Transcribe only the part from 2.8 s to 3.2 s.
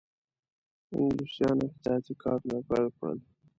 کړل.